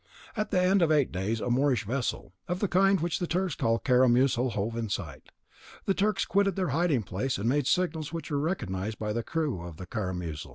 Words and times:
At 0.35 0.49
the 0.49 0.59
end 0.59 0.81
of 0.81 0.91
eight 0.91 1.11
days 1.11 1.41
a 1.41 1.51
Moorish 1.51 1.85
vessel, 1.85 2.33
of 2.47 2.59
the 2.59 2.67
kind 2.67 2.99
which 2.99 3.19
the 3.19 3.27
Turks 3.27 3.53
call 3.53 3.77
caramuzal, 3.77 4.53
hove 4.53 4.75
in 4.75 4.89
sight; 4.89 5.29
the 5.85 5.93
Turks 5.93 6.25
quitted 6.25 6.55
their 6.55 6.69
hiding 6.69 7.03
place, 7.03 7.37
and 7.37 7.47
made 7.47 7.67
signals 7.67 8.11
which 8.11 8.31
were 8.31 8.39
recognised 8.39 8.97
by 8.97 9.13
the 9.13 9.21
crew 9.21 9.61
of 9.61 9.77
the 9.77 9.85
caramuzal. 9.85 10.49